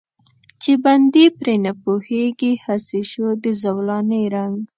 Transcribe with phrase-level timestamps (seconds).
[0.61, 4.57] چې بندي پرې نه پوهېږي، هسې شو د زولانې رنګ.